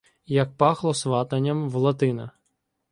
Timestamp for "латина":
1.75-2.31